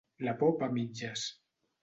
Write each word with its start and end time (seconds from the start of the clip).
La 0.27 0.33
por 0.39 0.55
va 0.63 0.69
a 0.73 0.75
mitges. 0.79 1.29